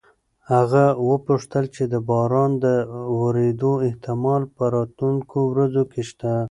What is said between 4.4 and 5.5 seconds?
په راتلونکو